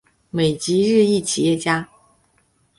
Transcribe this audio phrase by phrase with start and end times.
[0.31, 1.87] 美籍日裔企业家。